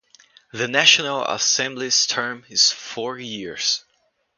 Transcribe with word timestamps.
The 0.51 0.67
National 0.67 1.23
Assembly's 1.25 2.07
term 2.07 2.43
is 2.49 2.71
four 2.71 3.19
years. 3.19 3.85